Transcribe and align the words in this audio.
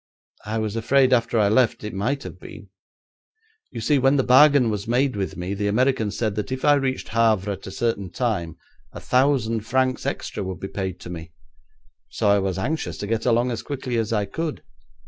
'I 0.47 0.57
was 0.57 0.75
afraid 0.75 1.13
after 1.13 1.37
I 1.37 1.47
left 1.47 1.83
it 1.83 1.93
might 1.93 2.23
have 2.23 2.39
been. 2.39 2.69
You 3.69 3.81
see, 3.81 3.99
when 3.99 4.15
the 4.15 4.23
bargain 4.23 4.71
was 4.71 4.87
made 4.87 5.15
with 5.15 5.37
me 5.37 5.53
the 5.53 5.67
American 5.67 6.09
said 6.09 6.33
that 6.37 6.51
if 6.51 6.65
I 6.65 6.73
reached 6.73 7.09
Havre 7.09 7.51
at 7.51 7.67
a 7.67 7.71
certain 7.71 8.09
time 8.09 8.57
a 8.93 8.99
thousand 8.99 9.59
francs 9.61 10.07
extra 10.07 10.41
would 10.43 10.59
be 10.59 10.69
paid 10.69 10.99
to 11.01 11.11
me, 11.11 11.33
so 12.09 12.29
I 12.29 12.39
was 12.39 12.57
anxious 12.57 12.97
to 12.97 13.05
get 13.05 13.27
along 13.27 13.51
as 13.51 13.61
quickly 13.61 13.97
as 13.97 14.11
I 14.11 14.25
could. 14.25 14.63